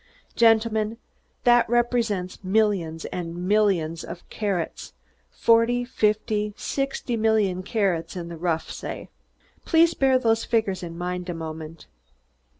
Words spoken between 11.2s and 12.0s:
a moment.